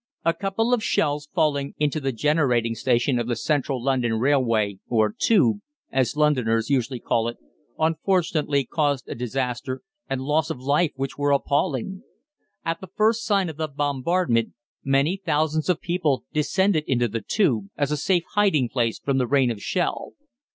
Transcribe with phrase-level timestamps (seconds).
[0.25, 5.13] A couple of shells falling into the generating station of the Central London Railway, or
[5.15, 5.59] "Tube,"
[5.91, 7.37] as Londoners usually call it,
[7.77, 12.01] unfortunately caused a disaster and loss of life which were appalling.
[12.65, 14.53] At the first sign of the bombardment
[14.83, 19.27] many thousands of people descended into the "Tube" as a safe hiding place from the
[19.27, 20.13] rain of shell.